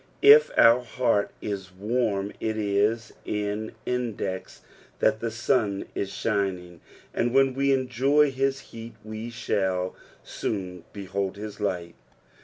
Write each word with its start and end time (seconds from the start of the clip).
If 0.23 0.49
our 0.57 0.79
heart 0.81 1.29
is 1.43 1.71
warm 1.71 2.33
it 2.39 2.57
is 2.57 3.13
iiu 3.23 3.71
index 3.85 4.61
that 4.97 5.19
the 5.19 5.29
sun 5.29 5.85
is 5.93 6.11
shining, 6.11 6.81
and 7.13 7.35
when 7.35 7.53
we 7.53 7.71
enjoy 7.71 8.31
his 8.31 8.61
heat 8.73 8.95
we 9.03 9.29
shall 9.29 9.93
soon 10.23 10.85
behold 10.91 11.37
his 11.37 11.59
light. 11.59 11.93